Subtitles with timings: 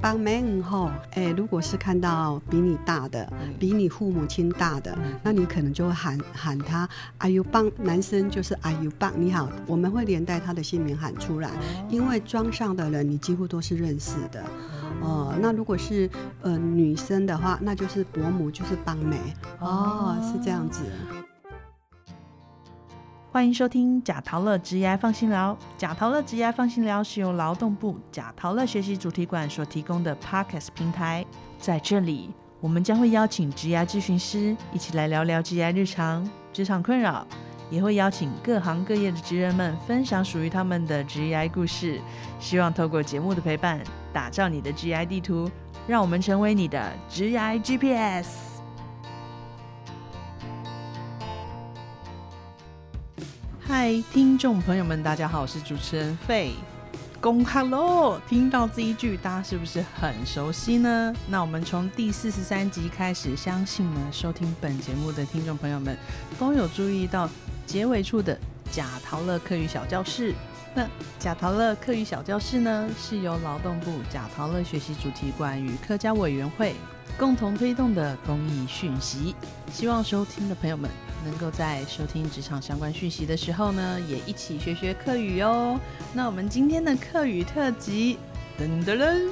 [0.00, 6.88] 帮妹吼，哎，如果是看到比你大的，比你父母亲大的，那你可能就会喊喊他
[7.18, 11.50] 阿 u 棒，男生就是 Are you 棒，你好，我们会连带他的姓名喊出来，
[11.88, 14.42] 因为庄上的人你几乎都是认识的。
[15.02, 16.08] 哦，那如果是
[16.42, 19.18] 呃女生的话，那就是伯母，就是帮妹。
[19.58, 20.82] 哦，是这样子。
[23.32, 25.56] 欢迎收听贾陶乐职业放心聊。
[25.78, 31.24] 贾陶乐职业放心聊是由劳动部贾陶乐学习主题馆所提供的 Podcast 平台。
[31.56, 32.30] 在这里，
[32.60, 37.24] 我们将会邀请职业咨询师一起来聊聊职业日常、职场困扰，
[37.70, 42.00] 也会邀请各行各业的职人们分享属于他们的职业故事。
[42.40, 43.80] 希望透过节目的陪伴，
[44.12, 45.48] 打造你的职业地图，
[45.86, 48.49] 让我们成为你的职业 GPS。
[53.70, 56.54] 嗨，听众朋友们，大家好，我是主持人费
[57.20, 57.44] 公。
[57.44, 61.14] Hello，听到这一句，大家是不是很熟悉呢？
[61.28, 65.96] 那我们从第四十三集开始，相信呢，收听本节目的听众朋友们
[66.36, 67.30] 都有注意到
[67.64, 68.36] 结尾处的
[68.72, 70.34] 贾陶乐课语小教室。
[70.74, 70.84] 那
[71.20, 76.74] 贾陶乐课语小教室呢，是由劳动部贾陶乐学习主题馆与客家委员会
[77.18, 79.34] 共同推动的公益讯息，
[79.72, 80.90] 希望收听的朋友们。
[81.22, 85.78] 能够在收听职场相关讯息的时候呢，也一起学学课语哦。
[86.14, 88.18] 那我们今天的课语特辑，
[88.58, 89.28] 噔噔噔，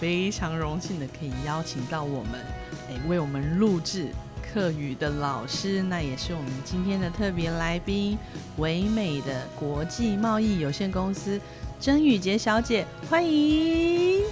[0.00, 2.40] 非常荣幸的可以邀请到我们，
[2.88, 4.08] 哎，为我们录制
[4.42, 8.16] 课语的老师，那也是我们今天的特别来宾，
[8.56, 11.38] 唯美的国际贸易有限公司
[11.78, 14.22] 曾宇杰小姐，欢迎，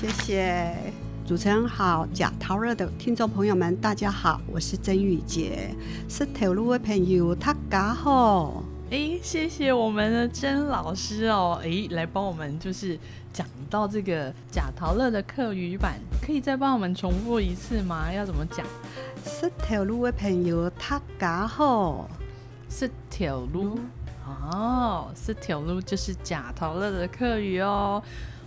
[0.00, 0.83] 谢谢。
[1.26, 5.74] 主持人好，贾陶乐的听众朋友们，大家好，我是曾玉洁，
[6.06, 8.62] 是头路的朋友，他嘎好。
[8.90, 12.98] 哎，谢谢我们的曾老师哦，哎，来帮我们就是
[13.32, 18.12] 讲到这个贾陶乐的课语版，可以再帮我们重复一次吗？
[18.12, 18.66] 要怎么讲？
[19.24, 22.06] 是头路的朋友，他嘎好，
[22.68, 23.78] 是头路
[24.26, 28.02] 哦，是头路就是贾陶乐的课语哦。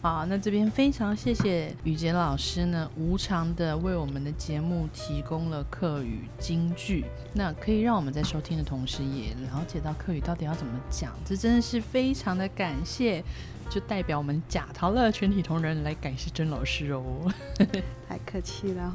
[0.09, 7.03] 好，那这边非常谢谢雨杰老师呢，无偿的为我们的节目提供了课语金句，
[7.33, 13.21] 那可以让我们在收听的同时也了解到课语到底要怎么讲，这真的是非常的感谢，
[13.69, 17.29] 就代表我们贾陶乐全体同仁来感谢甄老师哦，
[18.07, 18.93] 太客气了。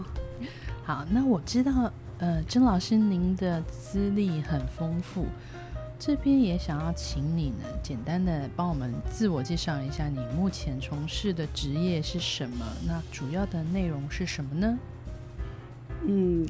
[0.83, 5.27] 好，那我知道，呃，甄老师您的资历很丰富。
[6.05, 12.67] 这边也想要请你呢，简单的帮我们自我介绍一下，你目前从事的职业是什么？
[12.85, 14.77] 那主要的内容是什么呢？
[16.05, 16.45] 嗯，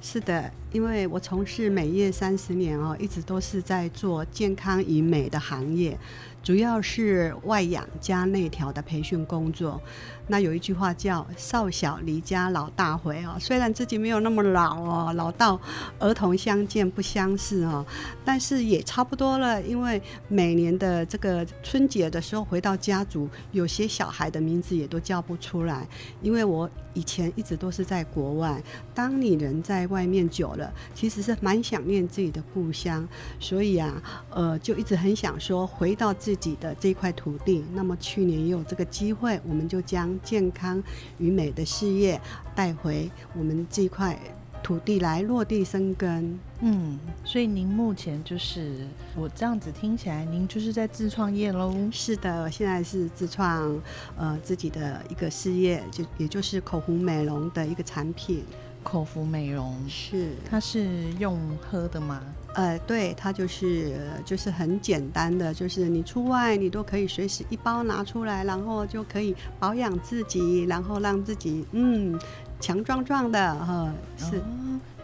[0.00, 5.98] 是的，因为我从事美业三十年哦，一直都是在做健康与美的行业。
[6.42, 9.80] 主要是外养加内调的培训工作。
[10.28, 15.58] 那有一句话叫“少小离家老大回”哦，虽然自己没有那么老哦，老到
[15.98, 17.84] 儿童相见不相识哦，
[18.24, 19.60] 但是也差不多了。
[19.62, 25.88] 因为每年的这个春节的时候回到家族，有些小孩的名字也都叫不出来。
[26.22, 28.62] 因为我以前一直都是在国外，
[28.94, 33.04] 当你人在外面久了，其实是蛮想念自己的故乡，
[33.40, 34.00] 所以啊，
[34.30, 36.36] 呃，就一直很想说回到自。
[36.36, 40.82] 己的这块土地，那么去年也有这个机会，我们就将健康
[41.16, 42.20] 与美的事业
[42.54, 44.18] 带回我们这块
[44.62, 46.38] 土地来落地生根。
[46.60, 51.74] 嗯，所以您目前就是我这样子听起来，您就是在自创业喽？
[51.90, 53.80] 是的，现在是自创
[54.18, 58.44] 呃自己的一个事业，就也就是口红美容的一个产品。
[58.86, 62.22] 口服美容是，它是用喝的吗？
[62.54, 72.16] 呃，对，它就是就是很简单的，就是你出外你都可以随时一包拿出来，然后就可以保养自己，然后让自己嗯
[72.60, 73.92] 强壮壮的哈。
[74.16, 74.40] 是，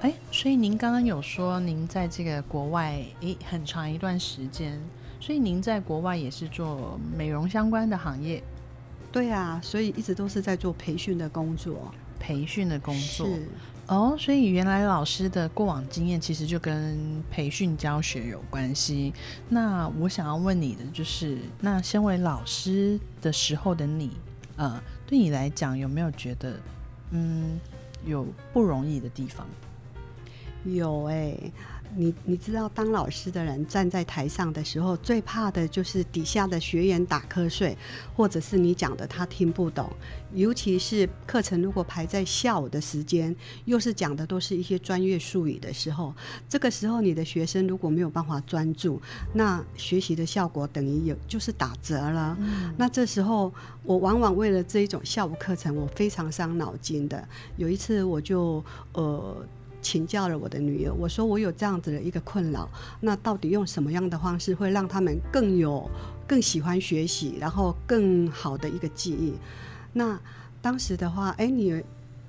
[0.01, 4.81] 哎，所以您刚刚有说您在这个国外诶很长一段时间，
[5.19, 8.41] 所以您在国外也是做美容相关的行业？
[9.11, 11.93] 对啊，所以一直都是在做培训的工作。
[12.25, 13.27] 培训的工作
[13.93, 19.13] 哦，所以原来老师的过往经验其实就跟培训教学有关系。
[19.51, 24.13] 那我想要问你的就是，那身为老师的时候的你，
[24.57, 26.59] 呃，对你来讲有没有觉得，
[27.11, 27.61] 嗯，
[28.07, 29.47] 有不容易的地方？
[30.65, 31.37] 有哎，
[31.95, 37.77] 你你知道，当老师的人站在台上的时候，最怕的就是底下的学员打瞌睡，
[38.15, 39.91] 或者是你讲的他听不懂。
[40.33, 43.35] 尤其是课程如果排在下午的时间，
[43.67, 46.15] 又是讲的都是一些专业术语的时候，
[46.49, 49.01] 这个时候你的学生如果没有办法专注，
[49.35, 52.37] 那学习的效果等于有就是打折了。
[52.77, 53.53] 那这时候
[53.83, 57.29] 我往往为了这一种下午课程，我非常伤脑筋的。
[57.57, 59.47] 有一次我就呃。
[59.83, 62.69] 请教了我的女儿，我说我有这样子的一个困扰，
[63.01, 65.91] 那到底用什么样的方式会让他们更有、
[66.27, 69.35] 更喜欢学习，然后更好的一个记忆？
[69.93, 70.19] 那
[70.63, 71.83] 当时的话，哎，你。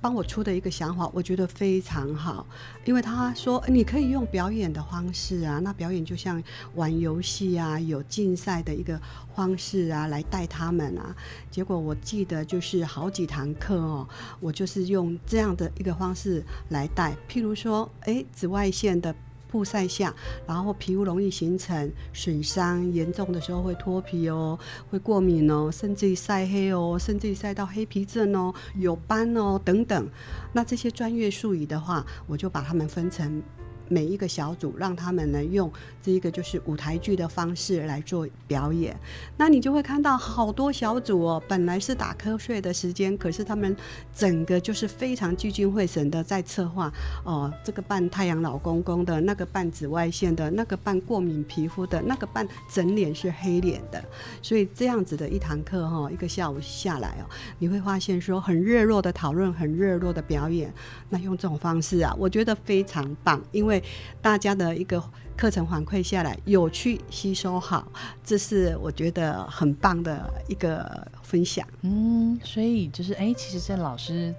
[0.04, 2.46] 帮我出的一个想法，我觉得非常好，
[2.84, 6.42] 因为他说你可以用表演的方式啊，那表演就像
[6.74, 9.00] 玩游戏啊，有竞赛的一个
[9.34, 11.16] 方式啊，来带他们啊。
[11.50, 14.06] 结果我记得就是好几堂课哦，
[14.40, 19.14] 我就是用这样的一个方式来带，譬如说，哎，紫外线的。
[19.54, 20.12] 曝晒下，
[20.48, 24.58] 然后皮肤容易形成损伤，严重的时候会脱皮哦，
[24.90, 30.08] 会过敏哦，甚至于晒黑哦，甚至于晒到黑皮症哦，有斑哦等等。
[30.52, 33.40] 那这些专业术语的话，我就把它们分成。
[33.88, 35.70] 每一个小组让他们呢用
[36.02, 38.96] 这一个就是舞台剧的方式来做表演，
[39.36, 43.76] 那你就会看到好多小组哦，本来是打瞌睡的时间，可是他们
[44.14, 46.92] 整个就是非常聚精会神的在策划
[47.24, 54.02] 哦，这个扮太阳老公公的，那个扮紫外线的，那个扮过敏皮肤的，那个扮整脸是黑脸的，
[54.42, 57.24] 所以这样子的一堂课哈，一个下午下来哦，
[57.58, 60.72] 你会发现说很热络的讨论，很热络的表演，
[61.10, 63.73] 那用这种方式啊，我觉得非常棒，因为。
[64.20, 65.02] 大家的一个
[65.36, 67.86] 课程反馈下来，有去吸收好，
[68.22, 71.66] 这是我觉得很棒的一个分享。
[71.82, 74.34] 嗯，所以就是哎，其实这老师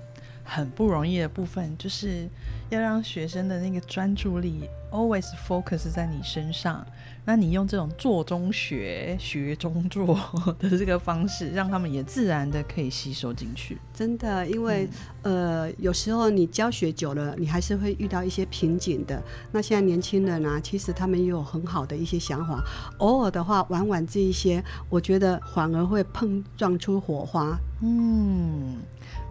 [0.45, 2.29] 很不容易的部分，就是
[2.69, 6.85] 要让学生的那个专注力 always focus 在你身上。
[7.27, 10.15] 那你用这种做中学、学中做
[10.59, 13.79] 的这个方式，让他们也自然的可以吸收进去。
[13.91, 14.87] 真的，因为
[15.23, 19.19] 呃，有时候你教学久了，你还是会遇到一些瓶颈的。
[19.51, 22.63] 那现在年轻人啊，其实他们也有很好的一些想法，
[22.99, 27.57] 偶尔的话玩玩这一些，我觉得反而会碰撞出火花。
[27.81, 28.77] 嗯。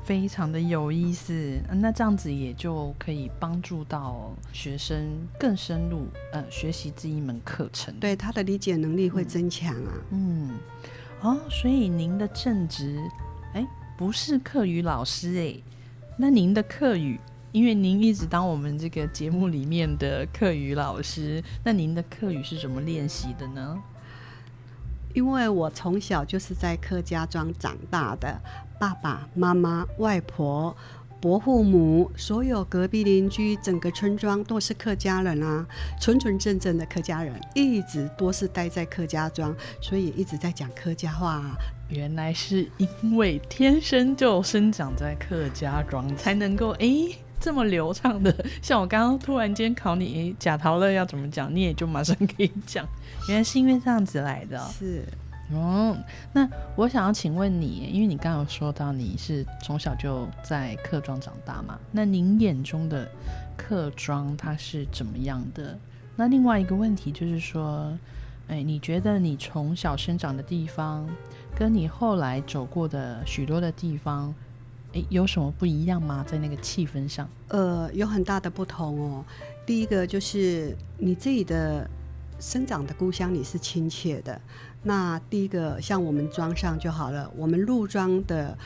[0.05, 5.11] 非常的有意思，那这样子也就可以帮助到学生
[5.41, 9.93] 更深入呃学习这一门课程，对他的理解能力会增强啊。
[10.11, 10.51] 嗯，
[11.23, 13.01] 哦，所以您的正职
[13.55, 13.67] 哎
[13.97, 15.57] 不是课语老师哎，
[16.19, 17.19] 那您的课语，
[17.51, 23.83] 因为您一直当我们这个节目里面的课语老师，那您的课语是怎么练习的呢？
[25.15, 28.39] 因为我从小就是在客家庄长大的。
[28.79, 30.77] 爸爸妈妈、外婆、
[31.21, 35.67] 伯父母，所有隔壁邻居，整个村庄都是客家人啊，
[36.01, 41.57] 纯纯正正的客家人，一直都是待在客家庄，所以一直在讲客家话。
[41.89, 48.35] 原来是因为天生就生长在客家庄，才能够诶这么流畅的。
[48.61, 52.87] 像我刚刚突然间考你假陶乐要怎么讲，你也就马上可以讲。
[53.29, 54.59] 原来是因为这样子来的。
[54.79, 55.05] 是。
[55.55, 55.97] 哦，
[56.33, 61.79] 那我想要请问你，因为你刚刚说到你是从小就在客庄长大嘛？
[61.93, 63.09] 那您眼中的
[63.57, 65.79] 客庄它是怎么样的？
[66.17, 67.97] 那另外一个问题就是说，
[68.49, 71.09] 哎，你觉得你从小生长的地方，
[71.57, 74.33] 跟你后来走过的许多的地方，
[74.93, 76.25] 哎，有什么不一样吗？
[76.27, 77.29] 在那个气氛上？
[77.49, 79.25] 呃，有很大的不同哦。
[79.67, 81.89] 第一个就是你自己的
[82.39, 84.41] 生长的故乡，你是亲切的。
[84.85, 87.31] 那第一个，像我们庄上就好了。
[87.37, 88.57] 我们入庄的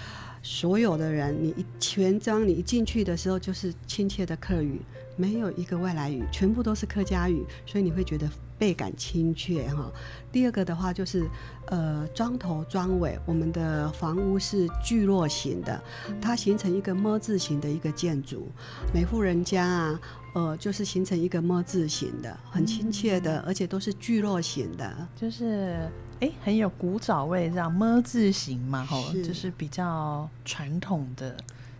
[0.43, 4.81] 所有的人，你一全庄你一进去的时候，就是亲切的客语，
[5.17, 9.91] 没有一个外来语，全部都是客家语，所以你会觉得倍感亲切哈。
[10.33, 11.25] 第二个的话就是，
[11.67, 15.81] 呃，庄头庄尾，我们的房屋是聚落型的，
[16.21, 18.49] 它形成一个么字形的一个建筑，
[18.93, 20.01] 每户人家啊。
[20.35, 31.37] 呃，就是形成一个么字形的，很亲切的，而且都是聚落型的，就是哎，很有古早味，这样么字形嘛，吼，就是比较传统的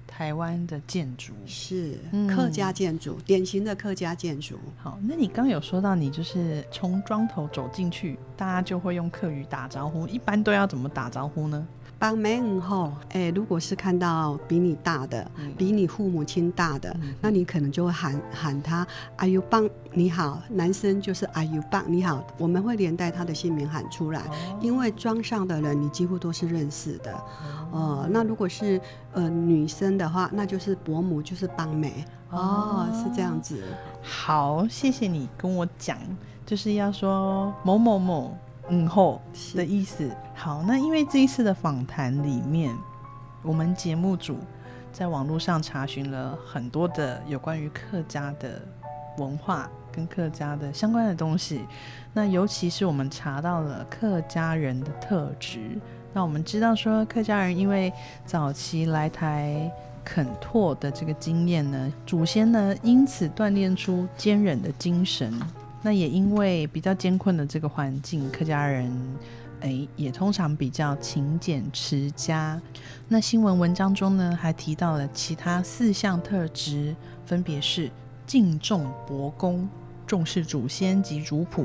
[0.07, 4.57] 台湾的建筑，是客家建筑，典型的客家建筑。
[4.81, 11.67] 好，那你刚有说到，你就是从庄头走进去，大家就会用客语打招呼，一般都要怎么打招呼呢？
[11.99, 18.87] 帮门后，哎，如果是看到比你大的，比你父母亲大的，那你可能就会喊喊他
[19.17, 24.23] 阿 u 棒你好，男生就是阿 u 棒你好，我们会连带他的姓名喊出来，
[24.61, 27.13] 因为庄上的人你几乎都是认识的。
[27.73, 28.81] 哦，那如果是
[29.13, 32.05] 呃女生的话，那就是伯母，就是帮妹。
[32.31, 33.61] 哦，是这样子。
[34.03, 35.99] 好，谢谢你跟我讲，
[36.47, 38.37] 就是要说某某某。
[38.69, 39.21] 嗯后
[39.55, 40.11] 的意思。
[40.35, 42.75] 好，那因为这一次的访谈里面，
[43.43, 44.37] 我们节目组
[44.93, 48.61] 在网络上查询了很多的有关于客家的
[49.19, 51.65] 文化跟客家的相关的东西。
[52.13, 55.79] 那尤其是我们查到了客家人的特质。
[56.13, 57.93] 那我们知道说，客家人因为
[58.25, 59.71] 早期来台
[60.05, 65.33] 垦拓的这个经验呢，祖先呢因此锻炼出坚韧的精神。
[65.81, 68.93] 那也因为比较艰困的这个环境，客家人
[69.61, 72.61] 哎也通常比较勤俭持家。
[73.07, 76.95] 那新闻文章中呢，还提到了其他四项特质，
[77.25, 77.91] 分别是
[78.27, 79.69] 敬重伯公、
[80.07, 81.65] 重视祖先及族谱、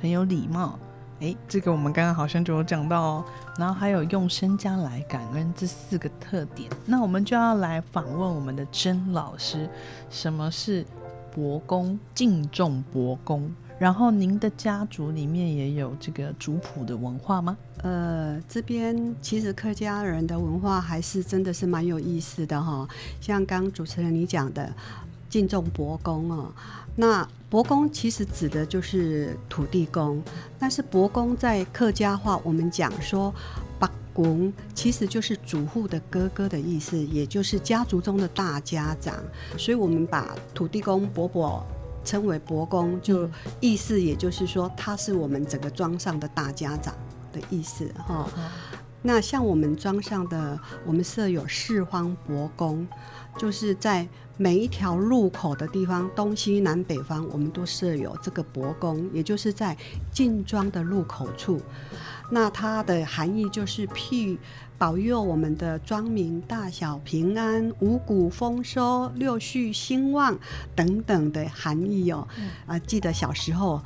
[0.00, 0.78] 很有礼貌。
[1.20, 3.24] 哎，这个我们刚刚好像就有讲到哦。
[3.58, 6.70] 然后还有用身家来感恩这四个特点。
[6.86, 9.68] 那我们就要来访问我们的甄老师，
[10.08, 10.86] 什么是？
[11.38, 17.56] 伯公敬重伯公，然后您的家族里面也有这个族谱的文化吗？
[17.84, 22.88] 呃，这边其实客家人的文化还是真的是蛮有意思的哈。
[23.20, 24.68] 像刚主持人你讲的
[25.30, 26.52] 敬重伯公哦，
[26.96, 30.20] 那伯公其实指的就是土地公，
[30.58, 33.32] 但是伯公在客家话我们讲说。
[34.18, 39.14] 公其实就是主户的哥哥的意思，也就是家族中的大家长，
[39.56, 41.64] 所以我们把土地公伯伯
[42.04, 46.92] 称为伯公，就意思也就是说他是我们整个庄上的大家长
[47.32, 48.28] 的意思哈。
[49.02, 52.84] 那像我们庄上的，我们设有四方伯公，
[53.38, 59.76] 就是在每一条路口的地方，东西南北方，我们都设有这个伯公，也就是在
[60.12, 61.60] 进庄的入口处。
[62.30, 64.38] 那它的含义就是庇
[64.76, 70.38] 保佑我们的庄民大小平安、五谷丰收、六畜兴旺
[70.76, 72.26] 等等的含义哦。
[72.66, 73.82] 啊，记得小时候，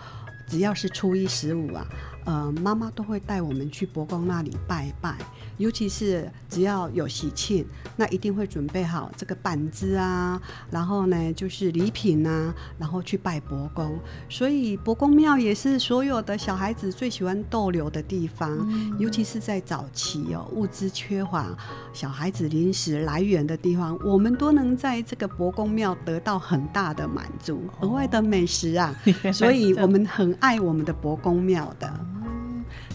[0.47, 1.87] 只要是初一十五啊。
[2.25, 5.17] 呃，妈妈都会带我们去伯公那里拜拜，
[5.57, 13.99] 尤其是只要有喜庆，那一定会准备好这个板子啊，然后呢就是礼品啊，然后去拜伯公。
[14.29, 21.57] 所以伯公庙也是所有的小孩子最喜欢逗留的地方，尤其是在早期哦，物资缺乏，
[21.93, 28.95] 小孩子临时来源的地方，我们都能在这个伯公庙得到很大的满足，额外的美食啊，
[29.35, 31.93] 所以我们很爱我们的伯公庙的。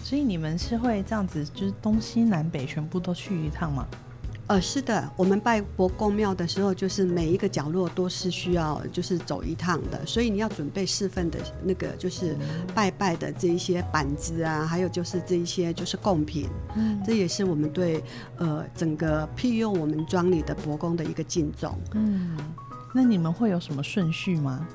[0.08, 3.86] 所以你们是会这样子，就是东西南北全部都去一趟吗？
[4.46, 12.34] 呃，是的，我们拜伯公庙的时候，就是每一个角落都是需要就是走一趟的，所以你要准备四份的那个就是
[12.74, 18.02] 拜拜的这一些板子啊，还有就是这一些就是贡品，嗯，这也是我们对
[18.38, 21.78] 呃整个庇佑我们庄里的伯公的一个敬重。
[21.92, 22.34] 嗯，
[22.94, 24.66] 那你们会有什么顺序吗？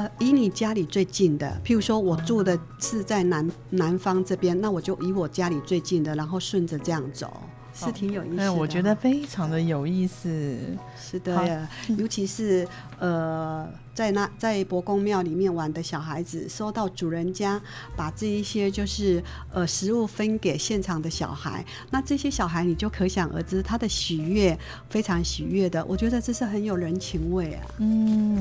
[0.00, 7.30] 呃，以你家里最近的，譬如说我住的是在南南方这边，那我就以我家里最近的，然后顺着这样走，
[7.74, 8.54] 是挺有意思的。
[8.54, 10.56] 我觉得非常的有意思。
[10.98, 12.66] 是的，尤其是
[12.98, 17.60] 呃，在那在伯公庙里面玩的小孩子，收到主人家
[17.94, 25.84] 把这一些就是呃食物分给现场的小孩，那这些小孩你就可想而知他的喜悦，非常喜悦的。
[25.84, 27.66] 我觉得这是很有人情味啊。
[27.80, 28.39] 嗯。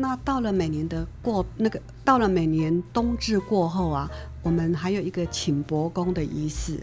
[0.00, 4.08] 那到了每年的过那个，到了每年冬至过后啊，
[4.44, 6.78] 我们还有一个请伯公的仪式。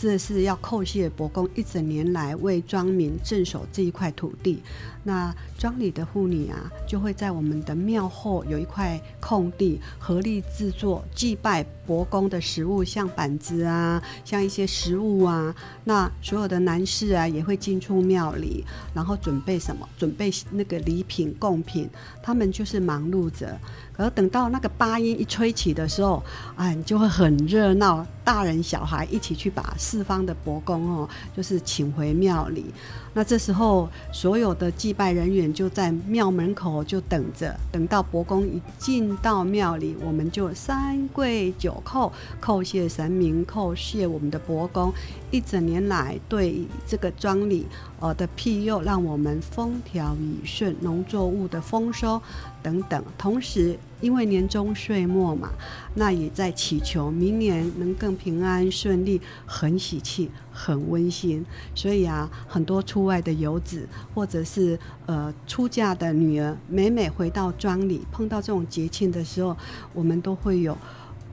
[0.00, 4.62] 这是要叩谢伯公一整年来为庄民镇守这一块土地。
[5.02, 15.54] 那庄里的妇女啊，就会在我们的庙后有一块空地，合力制作祭拜伯公的食物，像板子啊，像一些食物啊。
[15.84, 18.64] 那所有的男士啊，也会进出庙里，
[18.94, 19.86] 然后准备什么？
[19.98, 21.88] 准备那个礼品贡品。
[22.22, 23.58] 他们就是忙碌着。
[24.00, 26.22] 而等到那个八音一吹起的时候，
[26.56, 32.64] 哎，就会很热闹，大人小孩一起去把四方的伯公哦，就是请回庙里。
[33.12, 44.90] 那这时候，所有的祭拜人员就在庙门口就等着，等到伯公一进到庙里，我们就三跪九叩，叩谢神明，叩谢我们的伯公
[45.30, 47.66] 一整年来对这个庄里
[48.00, 52.20] 呃的庇佑，让我们风调雨顺，农作物的丰收
[52.62, 53.04] 等等。
[53.16, 55.50] 同时，因为年终岁末嘛，
[55.94, 61.44] 那也在祈求明年能更平安顺利，很喜气，很温馨。
[61.74, 69.56] 所以啊，很多出外的游子，或者是呃出嫁的女儿，每每回到庄里，碰到这种节庆的时候，
[69.92, 70.76] 我们都会有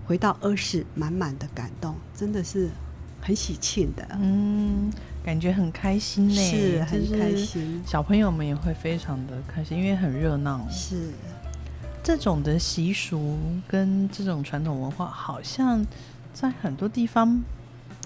[0.06, 2.70] 回到儿时满满的感动，真的是
[3.28, 4.08] 很喜庆的。
[4.22, 4.90] 嗯，
[5.22, 10.66] 感觉很开心呢，是很开心，小朋友们也会非常的开心，因为很热闹。
[10.72, 11.10] 是
[12.02, 15.86] 这种的习俗跟这种传统文化，好像
[16.34, 17.44] 在很多地方，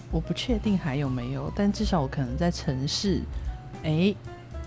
[0.09, 3.21] 我不确定还有没有，但至少我可能在城市，
[3.83, 4.15] 哎，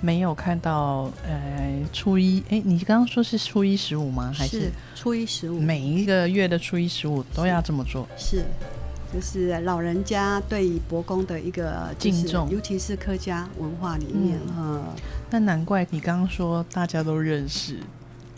[0.01, 1.11] 没有看到。
[1.27, 4.33] 呃，初一，哎，你刚刚说是初一十五吗？
[4.33, 5.59] 还是初一十五？
[5.59, 8.07] 每一个月的初一十五都要这么做？
[8.17, 8.45] 是，
[9.14, 12.50] 就是老人家对于伯公的一个敬重。
[12.50, 14.75] 尤其是客家文化里面，嗯。
[14.75, 14.85] 呃，
[15.30, 17.78] 那难怪你刚刚说大家都认识，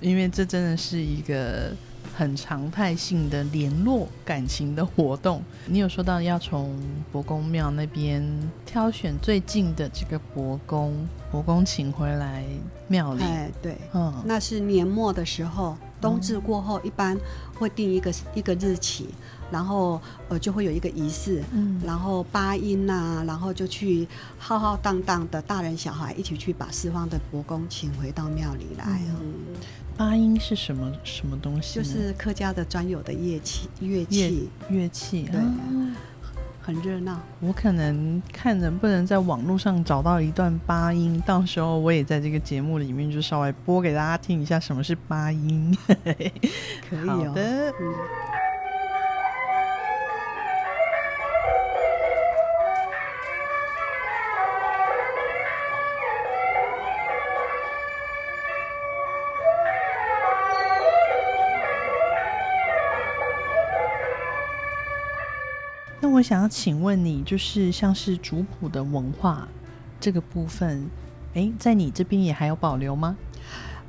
[0.02, 1.72] 因为这真的是一个
[2.14, 5.42] 很常态性的联络感情的活动。
[5.64, 6.78] 你有说到要从
[7.10, 8.22] 伯公庙那边
[8.66, 10.94] 挑选最近的这个伯公，
[11.32, 12.44] 伯公请回来
[12.86, 17.18] 庙里，哎，对，嗯，那是年末的时候，冬至过后，一般
[17.54, 19.08] 会定一个一个日期，
[19.50, 21.80] 然后呃就会有一个仪式，嗯。
[21.84, 24.06] 然后八音呐、然后就去
[24.38, 29.00] 浩浩荡荡的大人小孩一起去把四方的伯公请回到庙里来，
[29.96, 31.84] 八音是什么什么东西就？
[31.84, 35.40] 是客家的专有的乐器，乐乐器乐器，对。
[35.40, 35.46] 啊。
[36.60, 37.16] 很热闹。
[37.38, 45.78] 我可能看能不能在网络上找到一段八音，到时候我也在这个节目里面就稍微播给大家听一下什么是八音。
[45.86, 47.24] 可以哦。
[47.24, 47.94] 好的，嗯，
[66.26, 69.46] 想要请问你，就是像是族谱的文化
[70.00, 70.90] 这个部分，
[71.34, 73.16] 诶，在你这边也还有保留吗？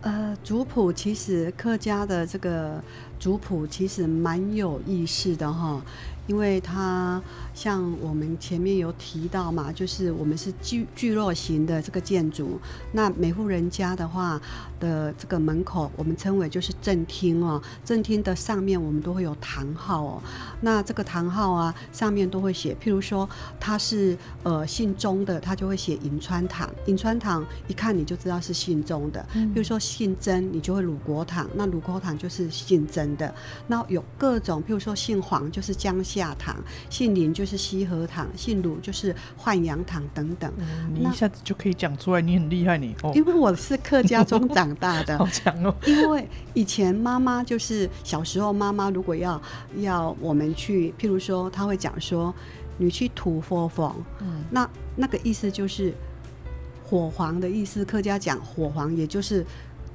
[0.02, 2.80] 呃，族谱其实客家的这个
[3.20, 5.82] 族谱其实蛮有意思的哈，
[6.28, 7.22] 因为它
[7.54, 12.60] 像我们前面有提到嘛，就是我们是聚聚落型的这个建筑，
[12.92, 14.40] 那每户人家的话
[14.80, 20.22] 的这个门口，我们称为就是正厅哦，正厅的上面我们都会有堂号哦，
[20.62, 23.28] 那这个堂号啊上面都会写，譬如说
[23.60, 29.52] 他是呃姓钟的，他就会写银川堂，银川堂一看你就知道是姓钟的，嗯。
[29.54, 33.34] 比如说姓曾，你就会鲁国堂，那鲁国堂就是姓曾的。
[33.66, 36.56] 那有各种，譬如说姓黄就是江夏堂，
[36.90, 40.52] 姓林就是西河堂，姓鲁就是换阳堂等等。
[40.92, 45.76] 你一下子就可以讲出来，你很厉害你哦，因为我是客家中长大的 好，强哦。
[45.86, 49.40] 因为以前妈妈就是小时候，妈妈如果要
[49.78, 52.34] 要我们去，譬如说，她会讲说，
[52.78, 55.94] 你去土佛房，嗯那那个意思就是
[56.84, 59.46] 火黄的意思，客家讲火黄，也就是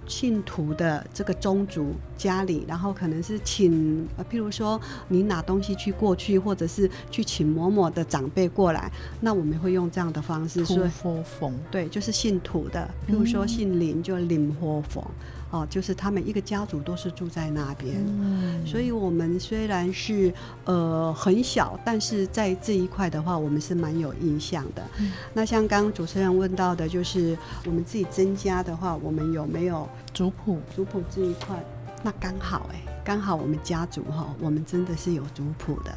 [0.06, 15.10] 信徒的这个宗族家里，然后可能是请，呃譬如说你拿东西去过去，或者是去请某某的长辈过来，那我们会用这样的方式，说佛风，对，就是信徒的，譬如说姓林就林火房，
[15.52, 17.94] 哦，就是他们一个家族都是住在那边。
[18.04, 20.34] 嗯，所以，我们虽然是
[20.64, 24.82] 呃很小，但是在这一块的话，我们是蛮有印象的。
[24.98, 31.62] 嗯那像刚刚主持人问到的，就是我们自己增加的话，我们有没有族谱族谱这一块？
[32.04, 35.94] 那刚好哎、刚好我们家族哈，我们真的是有族谱的。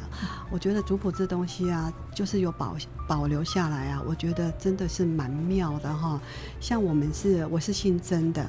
[0.52, 2.76] 我觉得族谱这东西啊，就是有保
[3.08, 6.20] 保留下来啊，我觉得真的是蛮妙的哈。
[6.60, 8.46] 像我们是我是姓曾的，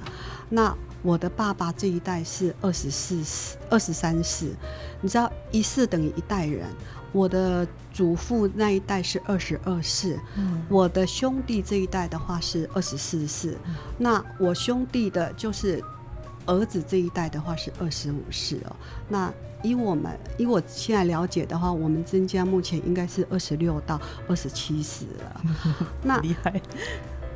[0.49, 4.53] 那我的爸爸这一代是二十四世、二十三世，
[5.01, 6.65] 你知道一世等于一代人。
[7.13, 13.57] 我的祖父那一代是二十二世，嗯我的兄弟这一代的话是二十四世，
[13.97, 15.81] 那我兄弟的就是
[16.45, 18.75] 儿子这一代的话是二十五世哦。
[19.07, 19.33] 那
[19.63, 25.41] 以我们以我现在了解的话，我们增加目前应该是二十六到二十七世了。
[26.03, 26.61] 那 厉害，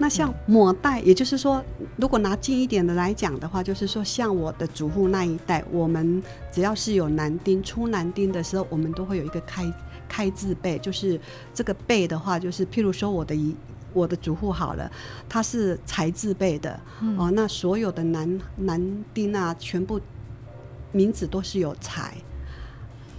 [0.02, 1.64] 那像某代，也就是说，
[1.96, 9.72] 如果拿近一点的来讲的话，就是说，像我的祖父那一代，我们只要是有男丁出男丁的时候，我们都会有一个开
[10.10, 11.22] 开字辈，就是
[11.54, 13.56] 这个辈的话，就是譬如说我的一。
[13.94, 14.90] 我的祖父好了，
[15.28, 20.00] 他是才字辈的、嗯哦，那所有的男男丁啊，全部
[20.94, 22.16] 名字都是有才。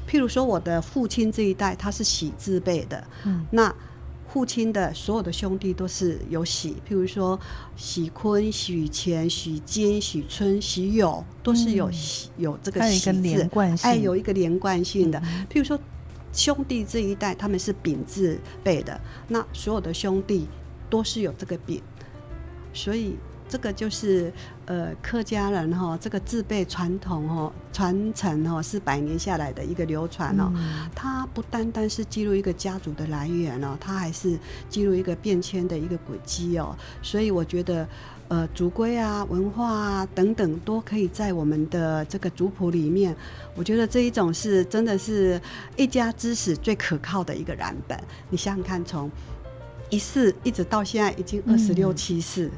[0.09, 3.71] 譬如说我的父亲这一代，他是喜字辈的，嗯那
[4.33, 7.39] 父亲的所有的兄弟都是有喜，譬如说
[7.77, 13.91] 喜坤、许乾、许金、许春、许友，都是有喜、有这个喜字连贯性。
[13.91, 15.19] 哎，有一个连贯性的。
[15.23, 15.47] 嗯。
[15.51, 15.79] 譬如说
[16.33, 20.49] 兄弟这一代他们是丙字辈的，那所有的兄弟
[20.89, 21.83] 都是有这个丙，
[22.73, 23.17] 所以
[23.47, 24.33] 这个就是
[24.73, 30.51] 呃客家人哈、这个自备传统哦传承哦是百年下来的一个流传哦。
[30.57, 34.39] 嗯它不单单是记录一个家族的来源哦，它还是
[34.71, 36.75] 记录一个变迁的一个轨迹哦。
[37.03, 37.87] 所以我觉得，
[38.29, 43.15] 呃，族规啊、文化啊等等，都可以在我们的这个族谱里面。
[43.55, 45.39] 我觉得这一种是真的是
[45.77, 47.99] 一家之始最可靠的一个蓝本。
[48.31, 49.11] 你想想看，从
[49.91, 52.51] 一世一直到现在已经二十六嗯七世，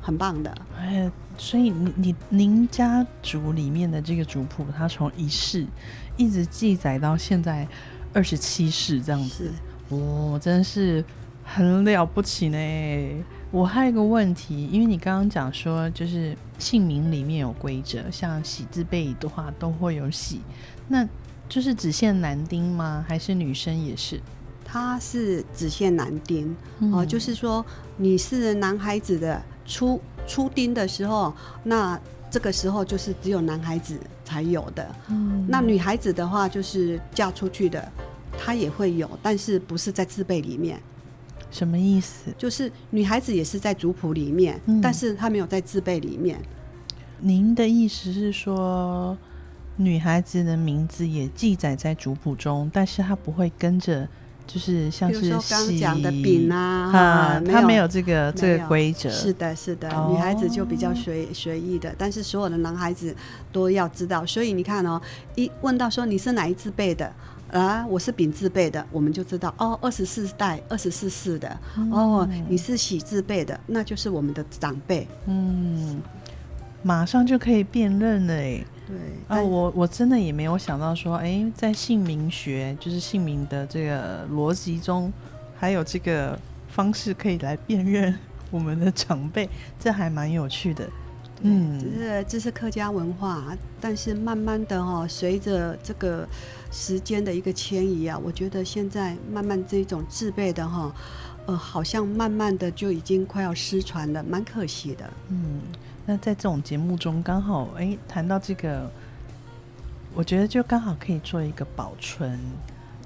[0.00, 0.54] 很棒的。
[0.78, 5.66] 哎，所以你你您家族里面的这个族谱，它从一世
[6.16, 7.66] 一直记载到现在
[8.12, 9.50] 二十七世这样子
[9.88, 11.04] 是，哇、真的是
[11.44, 13.24] 很了不起呢。
[13.50, 20.40] 我还有一个问题，因为你刚刚讲说，就是姓名里面有规则，像喜字辈的话都会有喜，
[20.88, 21.06] 那
[21.48, 23.04] 就是只限男丁吗？
[23.06, 24.20] 还是女生也是？
[24.64, 27.62] 它是只限男丁哦、嗯就是说
[27.98, 31.32] 你是男孩子的出出丁的时候，
[31.64, 31.98] 那
[32.30, 34.94] 这个时候就是只有男孩子才有的。
[35.08, 37.86] 嗯那女孩子的话，就是嫁出去的，
[38.38, 40.80] 她也会有，但是不是在自备里面，
[41.50, 42.32] 什么意思？
[42.38, 46.40] 就是女孩子也是在族谱里面，嗯但是她没有在自备里面。
[47.20, 49.16] 您的意思是说，
[49.76, 54.08] 女孩子的名字也记载在族谱中，但是她不会跟着，
[54.52, 63.16] 就是像是刚喜讲的饼啊，啊，哈她没有这个没这个规则，是的，是的，哦女孩子就比较随随意的，但是所有的男孩子
[63.50, 64.26] 都要知道。
[64.26, 65.00] 所以你看哦，
[65.36, 67.10] 一问到说你是哪一字辈的
[67.50, 71.58] 啊，我是丙字辈的，我们就知道哦，二十四代、二十四世的、
[71.90, 75.08] 哦，你是喜字辈的，那就是我们的长辈。
[75.26, 76.02] 嗯，
[76.82, 78.66] 马上就可以辨认了诶。
[78.86, 78.96] 对，
[79.28, 85.12] 啊，我我真的也没有想到说，哎、在姓名学，就是姓名的这个逻辑中，
[85.56, 88.18] 还有这个方式可以来辨认
[88.50, 90.88] 我们的长辈，这还蛮有趣的。
[91.44, 96.28] 嗯这是这是客家文化，但是慢慢的哈、哦，随着这个
[96.70, 100.94] 时间的一个迁移啊，我觉得现在慢慢这种自备的哈、
[101.46, 105.10] 呃，好像慢慢的就已经快要失传了，蛮可惜的。
[105.30, 105.60] 嗯，
[106.04, 108.90] 那在这种节目中，刚好哎谈到这个，
[110.14, 112.38] 我觉得就刚好可以做一个保存。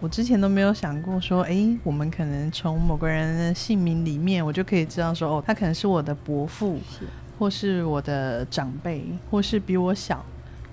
[0.01, 7.07] 我之前都没有想过说，哎，我们可能从某个人的姓名里面，我就可以知道说，哦，他可能是我的伯父，是
[7.39, 10.25] 或是我的长辈，或是比我小。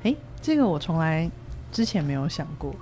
[0.04, 1.30] 哎，这个我从来
[1.72, 2.76] 之前没有想过。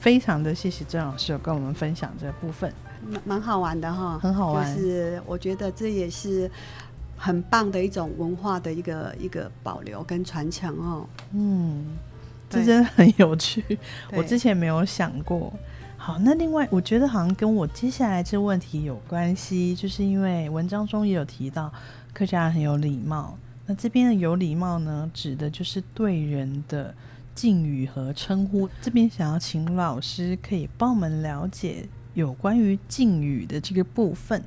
[0.00, 2.72] 非常的谢谢郑老师有跟我们分享这个部分。
[3.06, 6.50] 蛮蛮好玩的哈，很好玩就是我觉得这也是
[7.24, 11.06] 很棒的一种文化的一个一个保留跟传承哦。
[11.30, 11.86] 嗯，
[12.50, 13.62] 这真的很有趣，
[14.10, 15.52] 我之前没有想过。
[15.96, 21.72] 好，那另外我觉得好像跟我接下来这问题有关系，就是因为文章中也有提到
[22.12, 23.38] 客家人很有礼貌。
[23.66, 26.92] 那这边的有礼貌呢，指的就是对人的
[27.36, 28.68] 敬语和称呼。
[28.80, 34.42] 这边想要请老师可以帮我们了解有关于敬语的这个部分。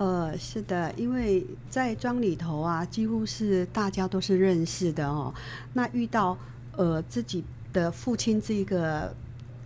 [0.00, 5.30] 呃，是的，因为在庄里头啊，几乎是大家都是认识的哦。
[5.74, 6.34] 那遇到
[6.74, 9.14] 呃自己的父亲这个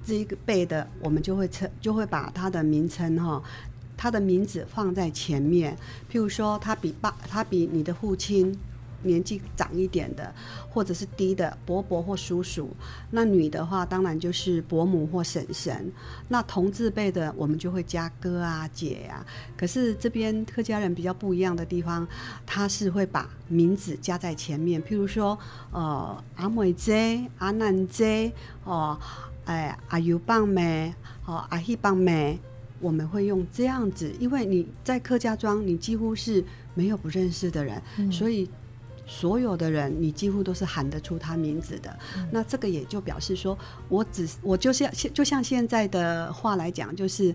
[0.05, 3.41] 这一个辈的，我们就会称就会把他的名称哈、
[3.97, 5.77] 他的名字放在前面。
[6.11, 8.59] 譬如说，他比爸，他比你的父亲
[9.05, 10.35] 年纪长一点的，
[10.69, 12.69] 或者是低的伯伯或叔叔。
[13.11, 15.93] 那女的话，当然就是伯母或婶婶。
[16.29, 19.25] 那同字辈的，我们就会加哥啊、姐啊。
[19.57, 22.07] 可是这边客家人比较不一样的地方，
[22.45, 25.39] 他是会把名字加在前面，譬如说，
[25.71, 28.33] 呃，阿美姐、阿南姐，
[28.65, 28.99] 哦，
[29.45, 30.95] 哎，阿尤棒妹，
[31.27, 32.39] 哦，阿希棒妹。
[32.81, 37.81] 我们会用这样子，因为你在客家庄，你几乎是没有不认识的人，
[38.13, 38.51] 所以
[39.07, 41.97] 所有的人你几乎都是喊得出他名字的。
[42.31, 43.57] 那这个也就表示说，
[43.89, 47.35] 我只我就是要就像现在的话来讲，就是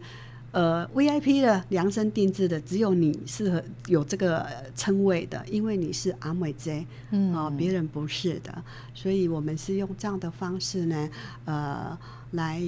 [0.52, 7.34] 呃 VIP 的量身定制的，只有你适合有这个称谓的，因为你是阿美 J 嗯。
[7.34, 8.64] 啊、别人不是的，
[8.96, 11.10] 所以我们是用这样的方式呢，
[11.46, 11.98] 呃，
[12.32, 12.62] 来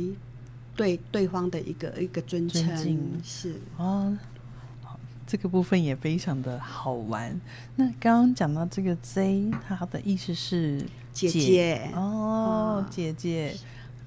[0.76, 3.20] 对对方的一个一个尊称。
[3.24, 3.56] 是。
[3.78, 4.31] 哦，好
[5.32, 7.39] 这个部分也非常的好玩。
[7.78, 13.56] 那刚刚讲到这个 Z，它的意思是姐姐哦啊，姐姐。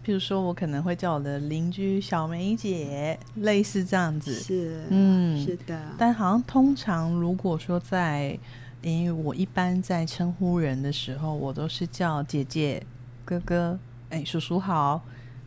[0.05, 4.35] 譬如说我可能会叫我的邻居小梅姐，类似这样子。
[4.35, 5.81] 是，嗯是的。
[5.97, 8.39] 但好像通常如果说在，
[8.83, 12.85] 因为我一般在称呼人的时候，我都是叫姐姐、
[13.25, 13.79] 哥哥，
[14.11, 15.01] 哎，叔叔好，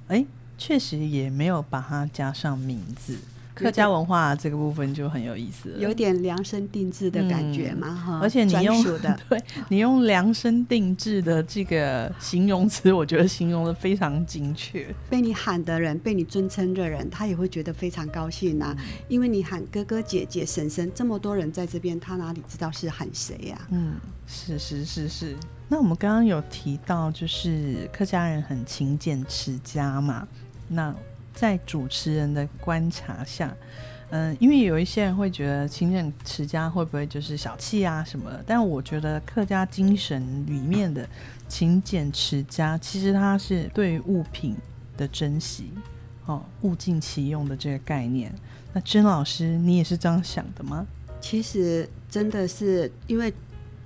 [0.07, 0.25] 哎，
[0.57, 3.15] 确实也没有把它加上名字。
[3.57, 14.93] 客家文化这个部分就很有意思了，有点量身定制的感觉嘛，哈、而且你用的， 对你用量身定制的这个形容词，我觉得形容的非常精确。
[15.09, 18.75] 被你喊的人，被你尊称的人，他也会觉得非常高兴啊，
[19.07, 23.95] 因为你喊哥哥、姐姐、婶婶，这么多人在这边，他哪里知道是喊谁呀、嗯，
[24.27, 25.35] 是是是是。
[25.67, 30.27] 那我们刚刚有提到，就是客家人很勤俭持家嘛，
[30.67, 30.95] 那。
[31.38, 33.56] 在主持人的观察下，
[34.10, 38.32] 嗯，因为有一些人会觉得勤俭持家会不会就是小气啊什么？
[38.43, 41.08] 但我觉得客家精神里面的
[41.47, 44.56] 勤俭持家，其实它是对于物品
[44.97, 45.71] 的珍惜，
[46.26, 48.34] 哦，物尽其用的这个概念。
[48.73, 50.88] 那甄老师，你也是这样想的吗？
[51.21, 53.32] 其实真的是因为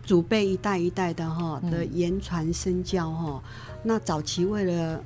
[0.03, 3.43] 祖辈一代一代的哈的言传身教哈，
[3.83, 5.03] 那早期为了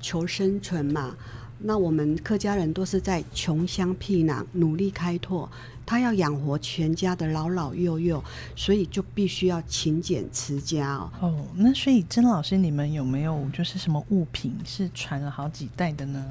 [0.00, 1.14] 求生存嘛。
[1.64, 5.48] 那我们客家人都是在穷乡僻壤努力开拓，
[5.86, 8.22] 他要养活全家的老老幼幼，
[8.56, 11.10] 所以就必须要勤俭持家哦。
[11.20, 16.24] 哦，那所以曾老师，你们有没有就是什么物品是传了好几代的呢？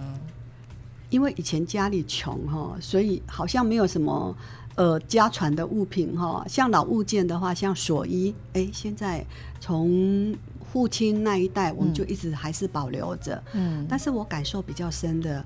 [1.09, 4.33] 因为以前家里穷哈，所以好像没有什么
[4.75, 6.45] 呃家传的物品哈。
[6.47, 9.25] 像老物件的话，像锁衣，哎，现在
[9.59, 10.33] 从
[10.71, 13.43] 父亲那一代，我们就一直还是保留着。
[13.53, 15.45] 嗯，但是我感受比较深的，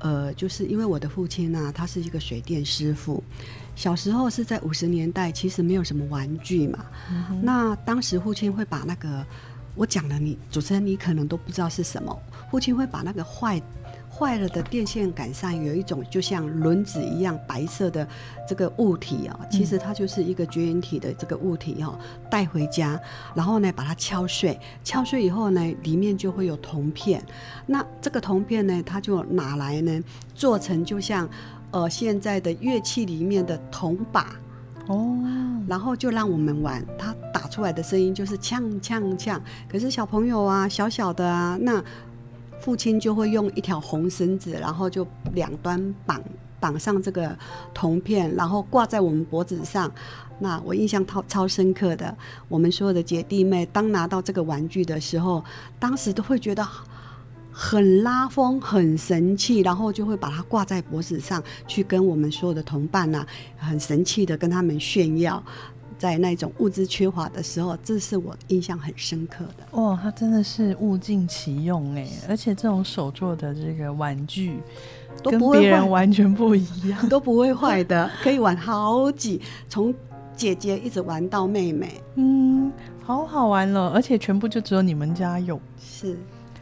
[0.00, 3.22] 呃，就是因为我的父亲呢、他是一个水电师傅。
[3.74, 6.84] 小时候是在五十年代，其实没有什么玩具嘛。
[7.42, 9.24] 那当时父亲会把那个，
[9.74, 12.18] 我讲了你，主持人你可能都不知道是什么。
[12.50, 13.60] 父亲会把那个坏
[14.16, 18.06] 坏了的电线杆上有一种就像轮子一样白色的
[18.48, 21.98] 这个物体啊、其实它就是一个绝缘体的这个物体哈、
[22.30, 22.98] 带回家，
[23.34, 27.22] 然后呢把它敲碎，敲碎以后呢里面就会有铜片，
[27.66, 30.02] 那这个铜片呢它就拿来呢
[30.34, 31.28] 做成就像
[31.70, 34.34] 呃现在的乐器里面的铜把。
[34.88, 35.18] 哦，
[35.66, 39.42] 然后就让我们玩，它打出来的声音就是呛呛呛。
[39.68, 41.82] 可是小朋友啊，小小的啊，那
[42.66, 46.20] 父亲就会用一条红绳子，然后就两端绑
[46.58, 47.38] 绑上这个
[47.72, 49.88] 铜片，然后挂在我们脖子上。
[50.40, 52.12] 那我印象超超深刻的，
[52.48, 55.44] 我们所有的姐弟妹当拿到这个玩具的时候，
[55.78, 56.66] 当时都会觉得。
[57.58, 63.24] 很拉风，很神气，然后就会把它挂在脖子上，去跟我们所有的同伴呐、
[63.56, 65.42] 很神气的跟他们炫耀。
[65.98, 69.80] 在那种物资缺乏的时候，这是我印象很深刻的。
[69.80, 74.60] 哇，它真的是物尽其用哎，而且这种手做的这个玩具
[75.22, 77.08] 跟都不会完全不一样。
[77.08, 79.94] 都不会坏的，可以玩好几，从
[80.36, 82.00] 姐姐一直玩到妹妹。
[82.16, 82.70] 嗯，
[83.02, 85.58] 好好玩了，而且全部就只有你们家有。
[85.80, 86.18] 是，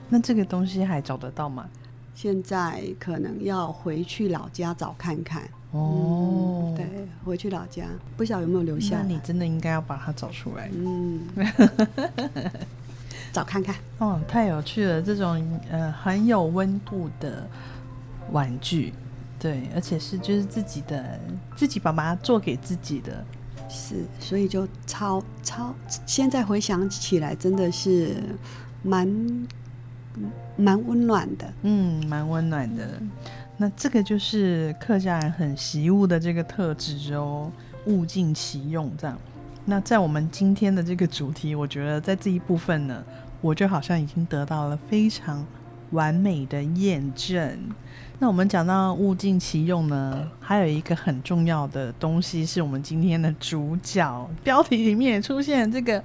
[0.09, 1.67] 那这个东西还找得到吗？
[2.15, 5.43] 现在可能要回去老家找看看。
[5.75, 6.87] 哦，嗯，对，
[7.25, 8.99] 回去老家，不晓得有没有留下。
[9.03, 10.71] 那你真的应该要把它找出来。
[10.73, 11.21] 嗯，
[13.33, 13.75] 找看看。
[13.99, 15.03] 哦，太有趣了！
[15.03, 17.45] 这种呃很有温度的
[18.31, 18.93] 玩具，
[19.41, 21.19] 对，而且是就是自己的，
[21.57, 23.25] 自己把它做给自己的。
[23.69, 25.75] 是，所以就超超，
[26.07, 28.15] 现在回想起来，真的是
[28.85, 29.09] 蛮
[30.57, 31.53] 蛮温暖的。
[31.63, 33.03] 嗯，蛮温暖的。
[33.57, 37.51] 那这个就是客家人很习物的这个特质哦，
[37.87, 39.17] 物尽其用这样。
[39.65, 43.03] 那在我们今天的这个主题，我觉得在这一部分呢，
[43.41, 45.47] 我就好像已经得到了非常
[45.93, 47.59] 完美的验证。
[48.19, 56.03] 那我们讲到物尽其用呢，还有一个很重要的东西是我们今天的主角，标题里面也出现这个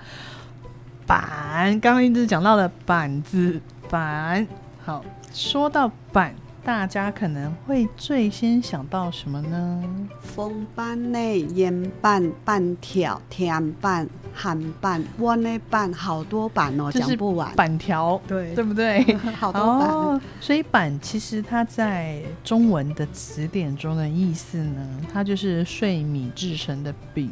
[1.06, 3.60] 板，刚刚一直讲到的板字
[3.90, 4.46] 板。
[4.86, 9.84] 好，说到板，大家可能会最先想到什么呢？
[10.22, 11.20] 风板呢，
[11.56, 17.56] 烟板、板条、甜板、韩板、窝内板，好多板哦，就是讲不完。
[17.56, 19.02] 板条，对对不对？
[19.40, 19.90] 好多板。
[19.90, 27.32] 哦，所以板其实它在中文的词典中的意思呢，它就是碎米制成的饼，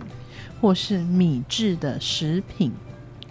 [0.60, 2.72] 或是米制的食品，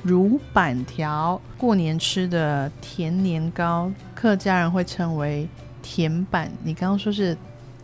[0.03, 1.41] 如板条。
[1.59, 5.49] 过年吃的甜年糕，客家人会称为
[5.89, 6.51] 甜板。
[6.65, 7.37] 你刚刚说是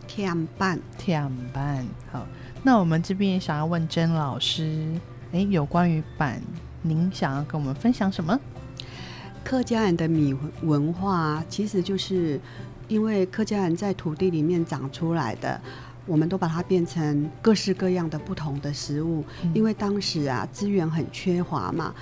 [0.05, 2.27] 甜板，甜板，好，
[2.61, 4.89] 那我们这边也想要问甄老师，
[5.31, 6.41] 诶，有关于板，
[6.81, 8.37] 您想要跟我们分享什么？
[9.41, 12.37] 客家人的米文化，其实就是
[12.89, 15.59] 因为客家人在土地里面长出来的，
[16.05, 19.23] 我们都把它变成各式各样的不同的食物。
[19.53, 21.95] 因为当时啊资源很缺乏嘛，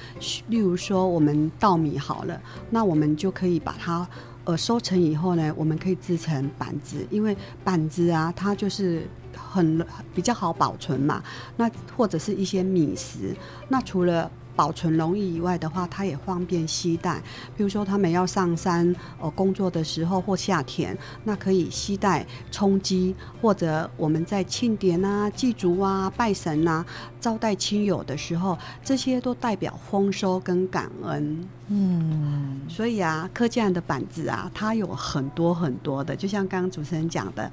[0.48, 4.08] 例如说我们稻米好了，那我们就可以把它
[4.46, 11.24] 呃收成以后呢，我们可以制成板子，因为板子啊它就是很比较好保存嘛。
[11.58, 13.36] 那或者是一些米食，
[13.70, 14.30] 那除了
[14.62, 17.20] 保存容易以外的话，它也方便携带。
[17.58, 26.86] 比如说他们要上山哦工作的时候或夏天，那可以携带充饥，或者我们在庆典啊、祭祖啊、拜神啊、
[27.20, 31.50] 招待亲友的时候，这些都代表丰收跟感恩。
[31.70, 37.52] 嗯，所以啊，客家人的板子啊，它有很多很多的，就像刚刚主持人讲的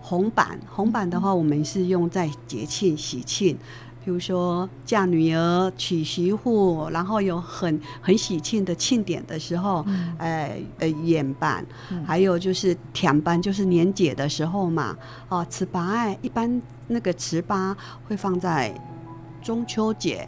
[0.00, 3.58] 红板，红板的话，我们是用在节庆喜庆。
[4.08, 9.84] 比如说嫁女儿、娶媳妇，然后有很很喜庆的庆典的时候，
[10.16, 11.62] 呃呃演班，
[12.06, 14.96] 还有就是甜班，就是年节的时候嘛。
[15.28, 17.76] 哦，糍粑哎一般那个糍粑
[18.08, 18.74] 会放在
[19.42, 20.26] 中秋节。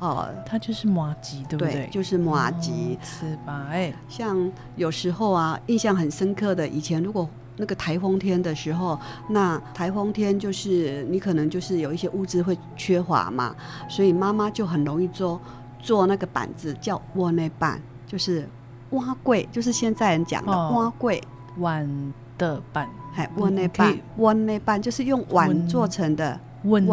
[0.00, 1.88] 哦，它就是麻吉，对不对？
[1.92, 3.64] 就是麻吉糍粑。
[3.68, 7.30] 哎，像有时候啊，印象很深刻的，以前如果。
[7.60, 13.54] 那个台风天的时候，那台风天就是你可能就是有一些物资会缺乏嘛，
[13.88, 15.38] 所以妈妈就很容易做
[15.80, 18.48] 做那个板子叫窝内板，就是
[18.90, 21.22] 蛙柜，就是现在人讲的蛙柜
[21.58, 26.84] 碗的板，还，窝内板，窝内板就是用碗做成的碗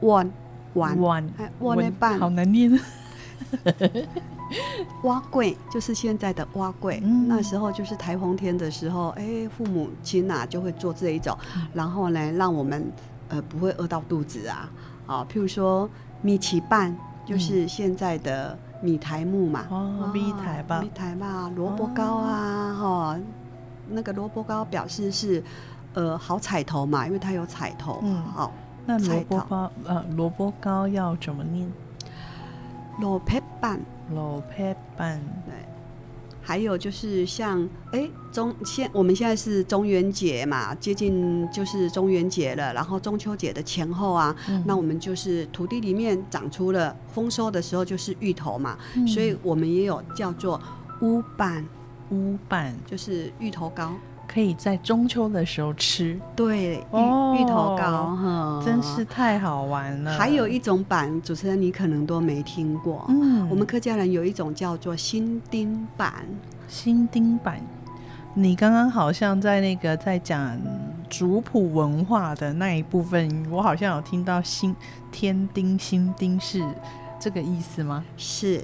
[0.00, 0.24] 碗
[0.74, 1.30] 碗。
[1.60, 2.18] 窝内板。
[2.18, 2.80] 好难念。
[5.02, 11.36] 挖柜就是现在的挖柜，那时候就是台风天的时候，哎，父母亲呐就会做这一种，
[11.72, 12.92] 然后呢，让我们
[13.28, 14.70] 呃不会饿到肚子啊，
[15.06, 15.88] 啊，譬如说
[16.22, 23.18] 米奇拌，就是现在的米苔木嘛，哦，米苔吧，米苔嘛，萝卜糕啊，哈，
[23.88, 25.42] 那个萝卜糕表示是
[25.94, 28.52] 呃好彩头嘛，因为它有彩头，嗯，好，
[28.86, 31.70] 那萝卜糕呃萝卜糕要怎么念？
[33.00, 33.80] 萝卜拌。
[34.12, 35.54] 老配版对，
[36.42, 44.34] 还有就是像哎中现我们现在是中元节嘛，接近就是中元节了，然后中秋节的前后啊，
[44.66, 50.60] 那我们就是土地里面长出了丰收的时候就是芋头嘛，所以我们也有叫做
[51.00, 51.64] 乌板
[52.10, 53.94] 乌板，就是芋头糕。
[54.34, 60.18] 可以在中秋的时候吃，对，芋芋头糕哈，真是太好玩了。
[60.18, 66.12] 还有一种板，主持人你可能都没听过，嗯，我们客家人有一种叫做新丁板，
[66.66, 67.60] 新丁板。
[68.34, 70.58] 你刚刚好像在那个在讲
[71.08, 74.74] 族谱文化的那一部分，我好像有听到新
[75.12, 76.60] 天丁、新丁是
[77.20, 78.04] 这个意思吗？
[78.16, 78.60] 是，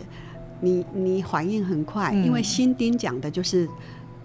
[0.59, 3.69] 你你反应很快，因为新丁讲的就是。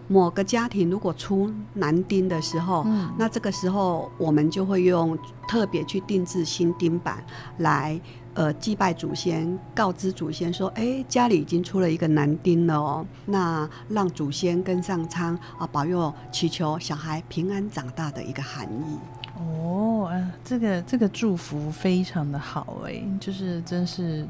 [0.07, 2.85] 某个家庭如果出男丁的时候，
[3.17, 7.23] 那这个时候我们就会用特别去定制新丁板
[7.57, 7.99] 来
[8.33, 18.99] 呃祭拜祖先，告知祖先说，哎，家里已经出了一个男丁了哦，那让祖先跟上苍啊保佑祈求小孩平安长大的一个含义。
[19.39, 24.27] 哦，啊，这个这个祝福非常的好哎，就是真是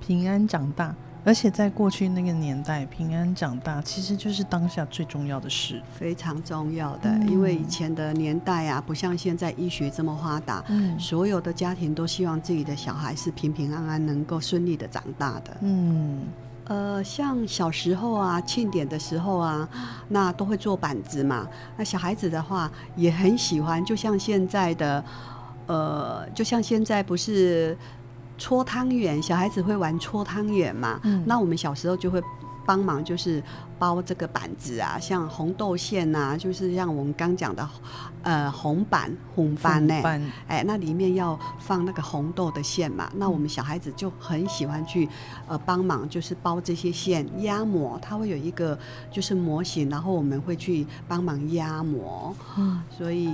[0.00, 0.94] 平安长大。
[1.24, 7.08] 而且在过去那个年代，平安长大其实就是当下最重要的事，非常重要的。
[7.28, 15.56] 因为以前的年代啊，不像现在医学这么发达，嗯，所有的家庭都希望自己的小孩是平平安安，能够顺利的长大的。
[15.60, 16.24] 嗯，
[16.64, 19.68] 呃，像小时候啊，庆典的时候啊，
[20.08, 21.46] 那都会做板子嘛。
[21.76, 25.04] 那小孩子的话也很喜欢，就像现在的，
[25.68, 27.78] 呃，就像现在不是。
[28.42, 30.98] 搓汤圆，小孩子会玩搓汤圆嘛？
[31.04, 32.20] 嗯那我们小时候就会
[32.66, 33.40] 帮忙，就是
[33.78, 37.68] 包这个板子啊，像红豆馅啊，就是像我们刚讲的，
[38.22, 39.94] 呃，红板红板呢，
[40.48, 43.08] 哎，那里面要放那个红豆的馅嘛。
[43.14, 45.08] 那我们小孩子就很喜欢去
[45.46, 48.76] 呃帮忙，就是包这些馅压模，它会有一个
[49.08, 52.34] 就是模型，然后我们会去帮忙压模。
[52.58, 53.30] 嗯，所以。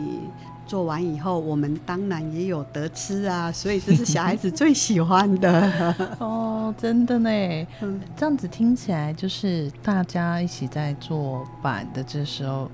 [0.69, 5.95] 做完以后，我们当然也有得吃啊，所以这是小孩子最喜欢的。
[6.21, 7.31] 哦，真的呢。
[7.81, 12.71] 嗯，这样子听起来就是大家一起在做板的这时候，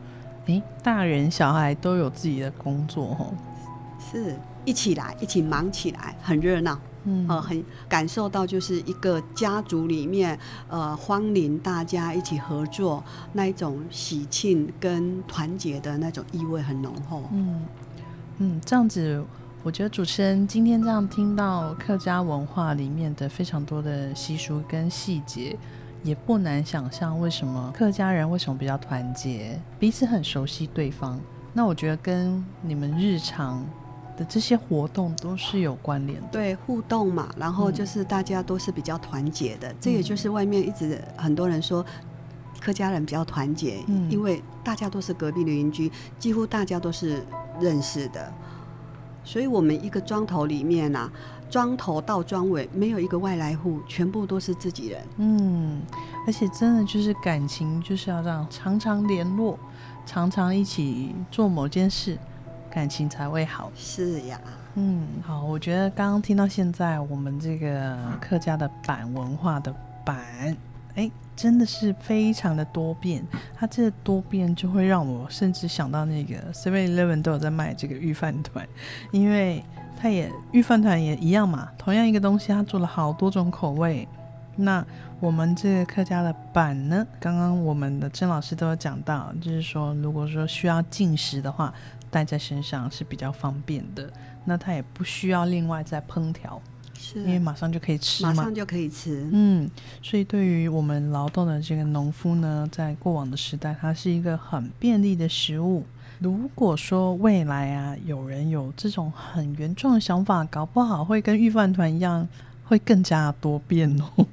[0.46, 3.32] 诶，大人小孩都有自己的工作哦，
[4.10, 10.36] 是一起来一起忙起来，很热闹，嗯，呃，很感受到就是一个家族里面，
[10.68, 13.02] 呃，欢迎大家一起合作
[13.32, 17.62] 那一种喜庆跟团结的那种意味很浓厚，嗯。
[18.38, 19.22] 嗯，这样子，
[19.62, 25.56] 我觉得主持人今天这样听到客家文化里面的非常多的习俗跟细节，
[26.02, 31.18] 也不难想象为什么客家人为什么比较团结，彼此很熟悉对方。
[31.52, 33.64] 那我觉得跟你们日常
[34.16, 36.26] 的这些活动都是有关联的。
[36.32, 39.72] 对，互动嘛，然后就是大家都是比较团结的。
[39.80, 41.86] 这也就是外面一直很多人说
[42.64, 43.78] 客家人比较团结，
[44.08, 47.22] 因为大家都是隔壁的邻居，几乎大家都是
[47.60, 48.32] 认识的。
[49.22, 51.10] 所以，我们一个庄头里面啊，
[51.50, 55.02] 庄头到庄尾没有一个外来户，全部都是自己人。
[55.18, 55.82] 嗯，
[56.26, 59.58] 而且真的就是感情就是要这样常常联络，
[60.06, 62.18] 常常一起做某件事，
[62.70, 63.70] 感情才会好。
[63.74, 64.40] 是呀，
[64.74, 69.74] 嗯，好，我觉得刚刚听到现在，我们这个客家的板文化的
[70.04, 70.54] 板，
[70.96, 71.10] 哎。
[71.36, 73.20] 真的是非常的多变，
[73.56, 78.64] 它这多变就会让我甚至想到那个 Seven Eleven 都有在卖这个御饭团，
[79.10, 79.60] 因为
[79.96, 84.06] 它也御饭团也一样嘛，同样一个东西，它做了好多种口味。
[84.54, 84.86] 那
[85.18, 91.74] 我们这个客家的板呢，刚刚我们的曾老师都有讲到，就是说如果说需要进食的话，
[92.12, 94.08] 带在身上是比较方便的，
[94.44, 96.62] 那它也不需要另外再烹调。
[97.16, 99.28] 因为马上就可以吃，马上就可以吃。
[99.32, 99.70] 嗯，
[100.02, 105.84] 所以对于我们劳动的这个农夫呢，在过往的时代，它是一个很便利的食物。
[106.20, 112.26] 如果说未来啊，有人有这种很原创的想法，搞不好会跟御饭团一样，
[112.64, 114.26] 会更加多变哦。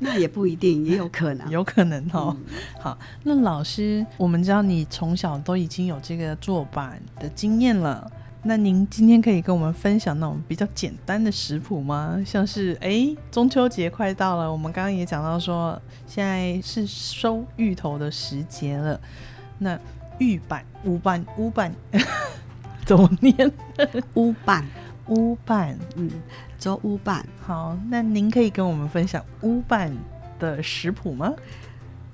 [0.00, 2.36] 那也不一定，也有可能，有可能哦。
[2.80, 8.10] 好，那老师，我们知道你从小都已经有这个做板的经验了。
[8.42, 12.22] 那您今天可以跟我们分享那种比较简单的食谱吗？
[12.24, 18.98] 像是哎，中秋节快到了，我们刚刚也讲到说，现在是收芋头的时节了。
[19.58, 19.78] 那
[20.18, 21.74] 芋板、乌板、乌板
[22.86, 23.52] 怎么念？
[24.14, 24.66] 乌板、
[25.08, 26.10] 乌板，嗯，
[26.58, 27.26] 做乌板。
[27.42, 29.94] 好，那您可以跟我们分享乌板
[30.38, 31.34] 的食谱吗？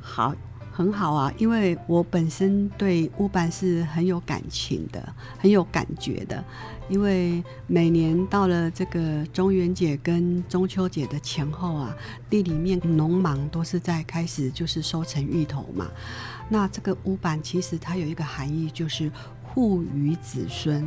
[0.00, 0.34] 好。
[0.76, 6.44] 很好啊，因为我本身对乌板是很有感情的，很有感觉的。
[6.90, 11.96] 因为每年到了这个中元节跟中秋节的前后啊，
[12.28, 15.86] 地里面农忙都是在开始就是收成芋头嘛。
[16.50, 19.10] 那这个乌板其实它有一个含义，就是
[19.42, 20.86] 护于子孙，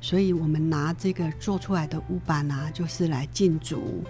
[0.00, 4.02] 所以我们拿这个做出来的乌板啊，就是来敬祖。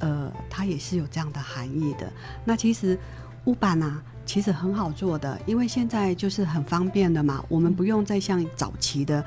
[0.00, 2.12] 呃，它也是有这样的含义的。
[2.44, 2.98] 那其实
[3.46, 4.02] 乌板啊。
[4.26, 9.24] 其实很好做的，因为现在就是很方便的嘛，我们不用再像早期的，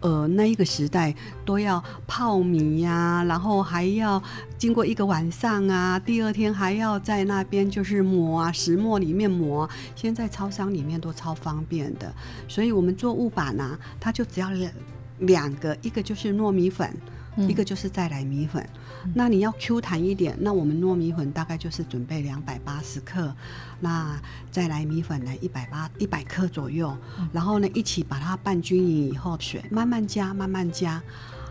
[0.00, 1.12] 呃，那一个时代
[1.44, 4.22] 都要泡米呀，然后还要
[4.56, 9.68] 经过一个晚上啊，第二天还要在那边就是磨啊，石磨里面磨。
[9.96, 12.12] 现在超商里面都超方便的，
[12.46, 14.72] 所以我们做物板呢，它就只要两
[15.18, 16.94] 两个，一个就是糯米粉。
[17.36, 18.66] 一个就是再来米粉，
[19.14, 23.34] 那你要 Q 弹一点，那我们糯米粉大概就是准备两百八十克，
[23.80, 24.20] 那
[24.50, 26.96] 再来米粉呢一百八一百克左右，
[27.32, 31.02] 然后呢一起把它拌均匀以后，水慢慢加慢慢加，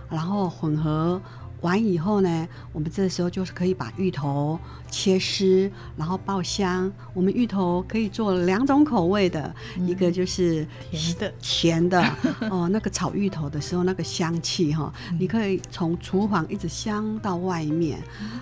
[0.09, 1.21] 然后混合。
[1.63, 4.59] 完以后呢，我们这时候就是可以把芋头
[4.91, 6.91] 切丝，然后爆香。
[7.13, 9.53] 我们芋头可以做两种口味的，
[9.87, 12.15] 一个就是甜的，甜的
[12.51, 12.69] 哦。
[12.69, 17.97] 那个炒芋头的时候，那个香气哈，你可以从厨房一直香到外面。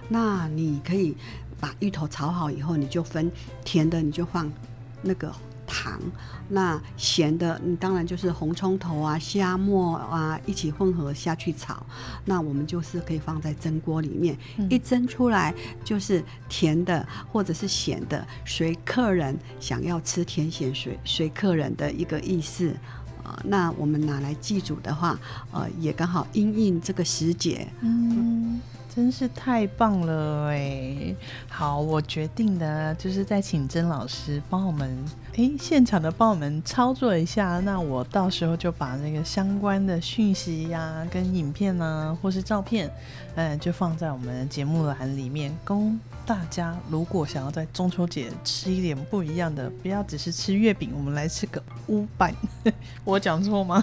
[0.09, 1.15] 那你可以
[1.59, 3.31] 把芋头炒好以后，你就分
[3.63, 4.51] 甜的，你就放
[5.01, 5.31] 那个。
[5.71, 5.97] 糖，
[6.49, 11.81] 那咸的，你当然就是红葱头啊、虾末啊一起混合下去炒。
[12.25, 14.37] 那我们就是可以放在蒸锅里面，
[14.69, 15.55] 一蒸出来
[15.85, 22.75] 就是甜的或者是咸的，随客人想要吃甜咸，随随客人的一个意思。
[23.23, 25.17] 呃，那我们拿来祭祖的话，
[25.51, 27.65] 呃，也刚好因应这个时节。
[27.79, 28.59] 嗯。
[28.93, 31.15] 真是太棒了哎！
[31.47, 35.01] 好，我决定的就是再请曾老师帮我们，
[35.37, 37.61] 哎，现场的帮我们操作一下。
[37.61, 42.91] 那我到时候就把那个相关的讯息呀、跟影片呢，或是照片，
[43.35, 52.35] 嗯，就放在我们的节目栏里面，供大家如果想要在中秋节吃一点不一样的，不要只是吃月饼，我们来吃个乌板。
[53.05, 53.81] 我讲错吗？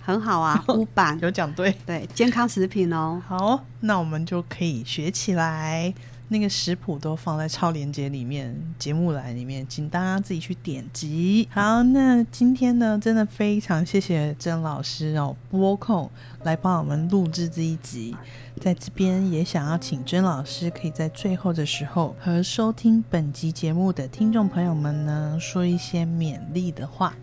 [0.00, 3.20] 很好啊， 乌板有讲对，对健康食品哦。
[3.26, 5.92] 好，那我们就可以学起来。
[6.28, 11.46] 那个食谱都放在超链接里面，节目栏里面，请大家自己去点击。
[11.52, 16.10] 好，那今天呢，真的非常谢谢曾老师哦，播控
[16.42, 18.16] 来帮我们录制这一集。
[18.60, 27.14] 在这边也想要请曾老师，可以在最后的时候和收听本集节目的听众朋友们呢，说一些勉励的话。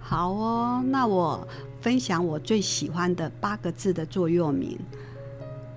[0.00, 1.46] 好哦，那我
[1.82, 4.78] 分享我最喜欢的八个字的座右铭：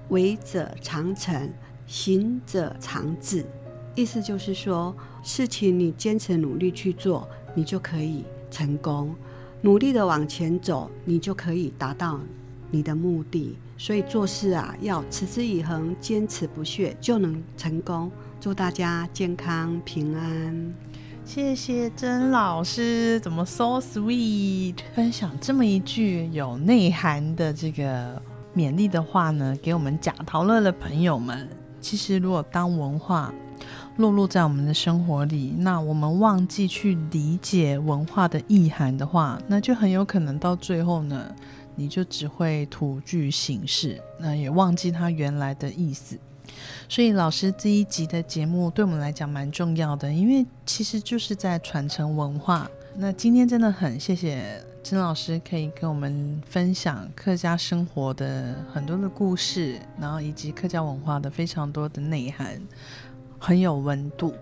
[0.07, 1.51] 为者常成，
[1.91, 3.45] 行者常至。
[3.95, 9.09] 意思就是说，事情你坚持努力去做，你就可以成功；
[9.59, 12.17] 努力的往前走，你就可以达到
[12.69, 13.57] 你的目的。
[13.77, 18.09] 所以做事啊，要持之以恒，坚持不懈，就能成功。
[18.39, 20.73] 祝大家健康平安。
[21.25, 28.21] 谢谢曾老师，怎么 so sweet，分享这么一句有内涵的这个
[28.55, 29.53] 勉励的话呢？
[29.61, 31.49] 给我们假陶乐的朋友们。
[31.81, 33.33] 其实，如果当文化
[33.97, 41.33] 落入在我们的生活里，那我们忘记去理解文化的意涵的话，那就很有可能到最后呢，
[41.75, 46.17] 你就只会徒具形式，那也忘记它原来的意思。
[46.87, 52.69] 所以，老师这一集的节目对我们来讲蛮重要的，因为其实就是在传承文化。
[52.95, 62.59] 那今天真的很谢谢曾老师可以跟我们分享客家生活的很多的故事，然后以及客家文化的非常多的内涵，
[63.37, 64.33] 很有温度。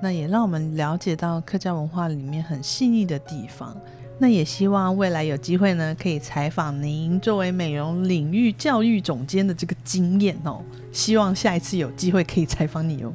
[0.00, 3.76] 那也让我们了解到客家文化里面很细腻的地方。
[4.20, 10.62] 那也希望未来有机会呢，可以采访您作为美容领域教育总监的这个经验哦。
[10.92, 13.12] 希望下一次有机会可以采访你哦。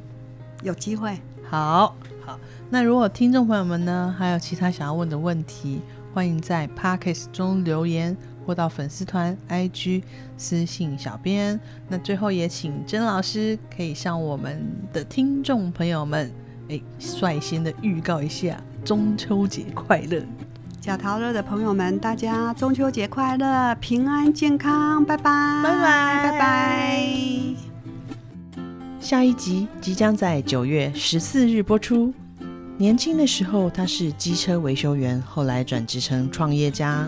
[0.61, 1.17] 有机会，
[1.49, 2.37] 好好。
[2.69, 5.81] 那如果听众朋友们呢，还有其他想要问的问题，
[6.13, 10.03] 欢迎在 Pockets 中留言，或到粉丝团 IG
[10.37, 11.59] 私信小编。
[11.87, 16.31] 那最后也请甄老师可以向我们的听众朋友们，
[16.69, 20.21] 哎，率先的预告一下中秋节快乐。
[20.81, 27.09] 小桃乐的朋友们，大家中秋节快乐，平安健康，拜拜，拜拜，拜拜。
[28.99, 32.13] 下一集即将在九月十四日播出。
[32.77, 37.07] 年轻的时候，他是机车维修员，后来转职成创业家。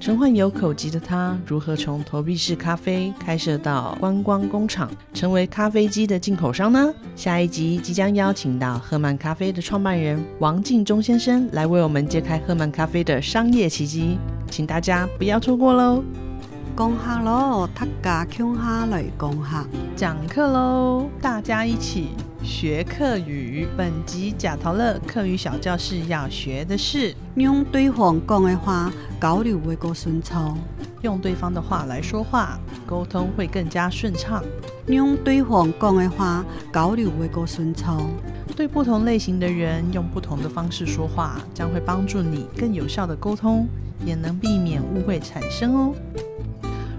[0.00, 6.92] 陈患有口疾的他，如何从投币式咖啡开设到观光工厂，成为咖啡机的进口商呢？
[7.14, 14.18] 下一集即将邀请到赫曼咖啡的创办人王敬忠先生来为我们揭开赫曼咖啡的商业奇迹，
[14.50, 16.02] 请大家不要错过喽！
[16.76, 19.64] 恭贺喽，大家共下来恭贺，
[19.94, 22.08] 讲课喽，大家一起
[22.42, 23.64] 学课语。
[23.76, 30.58] 本集贾陶乐课语小教室要学的是用对方讲的话交流会更顺畅，
[31.02, 34.42] 用对方的话来说话，沟通会更加顺畅。
[34.88, 38.02] 用对方讲的话交流会更顺畅，
[38.56, 43.68] 对不同类型的人用不同的方式说话，将会帮助你更有效的沟通，
[44.04, 45.94] 也能避免误会产生哦。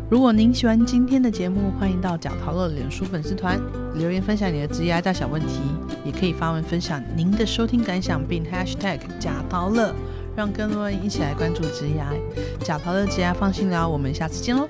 [0.07, 3.59] 如果您喜欢今天的节目，欢迎到贾陶乐脸书粉丝团
[3.95, 5.59] 留言分享你的职业大小问题，
[6.05, 9.95] 也可以发文分享您的收听感想，并 #hashtag 贾陶乐，
[10.35, 12.03] 让更多人一起来关注职业。
[12.59, 14.69] 贾陶乐职业放心聊，我们下次见喽。